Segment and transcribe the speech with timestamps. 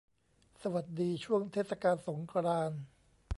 [0.61, 2.81] สวัสดีช่วงเทศกาลสงกรานต์